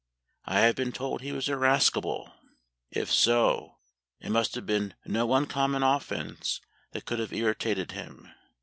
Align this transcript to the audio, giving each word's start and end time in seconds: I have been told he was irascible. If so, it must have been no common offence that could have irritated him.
I 0.45 0.61
have 0.61 0.75
been 0.75 0.91
told 0.91 1.21
he 1.21 1.31
was 1.31 1.47
irascible. 1.47 2.33
If 2.89 3.11
so, 3.13 3.75
it 4.19 4.31
must 4.31 4.55
have 4.55 4.65
been 4.65 4.95
no 5.05 5.45
common 5.45 5.83
offence 5.83 6.59
that 6.91 7.05
could 7.05 7.19
have 7.19 7.33
irritated 7.33 7.91
him. 7.91 8.33